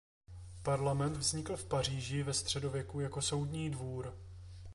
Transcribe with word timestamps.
Parlament 0.63 1.17
vznikl 1.17 1.57
v 1.57 1.65
Paříži 1.65 2.23
ve 2.23 2.33
středověku 2.33 2.99
jako 2.99 3.21
soudní 3.21 3.69
dvůr. 3.69 4.17